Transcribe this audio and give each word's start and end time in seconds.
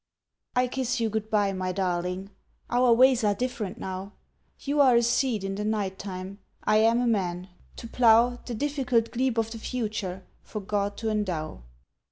I 0.55 0.65
kiss 0.67 0.99
you 0.99 1.11
good 1.11 1.29
bye, 1.29 1.53
my 1.53 1.71
darling, 1.71 2.31
Our 2.71 2.91
ways 2.91 3.23
are 3.23 3.35
different 3.35 3.77
now; 3.77 4.13
You 4.61 4.81
are 4.81 4.95
a 4.95 5.03
seed 5.03 5.43
in 5.43 5.53
the 5.53 5.63
night 5.63 5.99
time, 5.99 6.39
I 6.63 6.77
am 6.77 6.99
a 7.01 7.05
man, 7.05 7.49
to 7.75 7.87
plough 7.87 8.39
The 8.43 8.55
difficult 8.55 9.11
glebe 9.11 9.37
of 9.37 9.51
the 9.51 9.59
future 9.59 10.23
For 10.41 10.59
God 10.59 10.97
to 10.97 11.11
endow. 11.11 11.61